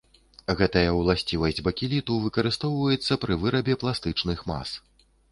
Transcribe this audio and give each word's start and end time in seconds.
Гэтая 0.59 0.91
ўласцівасць 0.99 1.59
бакеліту 1.67 2.15
выкарыстоўваецца 2.23 3.17
пры 3.25 3.37
вырабе 3.43 3.75
пластычных 3.83 4.39
мас. 4.53 4.73